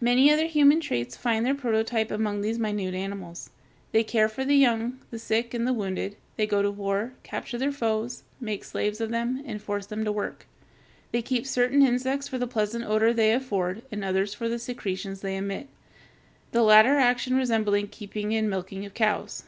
Many 0.00 0.32
other 0.32 0.46
human 0.46 0.80
traits 0.80 1.14
find 1.14 1.44
their 1.44 1.54
prototype 1.54 2.10
among 2.10 2.40
these 2.40 2.58
minute 2.58 2.94
animals. 2.94 3.50
They 3.92 4.02
care 4.02 4.26
for 4.26 4.42
the 4.42 4.56
young, 4.56 4.98
the 5.10 5.18
sick, 5.18 5.52
and 5.52 5.66
the 5.66 5.74
wounded; 5.74 6.16
they 6.36 6.46
go 6.46 6.62
to 6.62 6.70
war, 6.70 7.12
capture 7.22 7.58
their 7.58 7.70
foes, 7.70 8.22
make 8.40 8.64
slaves 8.64 8.98
of 8.98 9.10
them, 9.10 9.42
and 9.44 9.60
force 9.60 9.84
them 9.84 10.06
to 10.06 10.10
work. 10.10 10.46
They 11.12 11.20
keep 11.20 11.46
certain 11.46 11.82
insects 11.82 12.28
for 12.28 12.38
the 12.38 12.46
pleasant 12.46 12.86
odor 12.86 13.12
they 13.12 13.34
afford 13.34 13.82
and 13.92 14.02
others 14.02 14.32
for 14.32 14.48
the 14.48 14.58
secretions 14.58 15.20
they 15.20 15.36
emit, 15.36 15.68
the 16.52 16.62
latter 16.62 16.96
action 16.96 17.36
resembling 17.36 17.88
keeping 17.88 18.34
and 18.34 18.48
milking 18.48 18.88
cows. 18.88 19.42